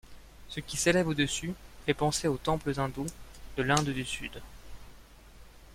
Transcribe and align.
Ce 0.49 0.59
qui 0.59 0.77
s’élève 0.77 1.07
au-dessus 1.09 1.53
fait 1.85 1.93
penser 1.93 2.27
aux 2.27 2.37
temples 2.39 2.73
hindous 2.79 3.05
de 3.55 3.61
l’Inde 3.61 3.89
du 3.89 4.03
Sud. 4.03 4.41